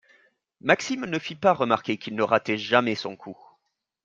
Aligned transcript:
Maxime 0.61 1.05
ne 1.05 1.19
fit 1.19 1.35
pas 1.35 1.53
remarquer 1.53 1.99
qu’il 1.99 2.15
ne 2.15 2.23
ratait 2.23 2.57
jamais 2.57 2.95
son 2.95 3.15
coup 3.15 3.37